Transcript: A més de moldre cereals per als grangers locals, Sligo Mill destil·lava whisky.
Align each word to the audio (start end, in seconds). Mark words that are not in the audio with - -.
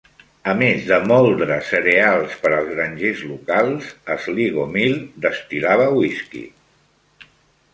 A 0.51 0.53
més 0.59 0.85
de 0.91 0.95
moldre 1.09 1.57
cereals 1.67 2.33
per 2.45 2.51
als 2.59 2.71
grangers 2.77 3.21
locals, 3.33 3.91
Sligo 4.25 4.65
Mill 4.73 4.97
destil·lava 5.27 5.87
whisky. 5.99 6.43